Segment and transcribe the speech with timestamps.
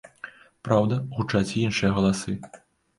[0.69, 2.39] Праўда, гучаць і іншыя галасы.